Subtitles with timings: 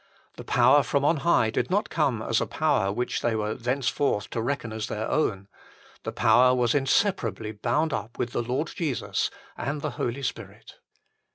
[0.37, 4.31] The power from on high did not coine as a power which they were thenceforth
[4.31, 5.47] to reckon as their own:
[6.01, 10.79] the power was inseparably bound up with the Lord Jesus and the Holy Spirit.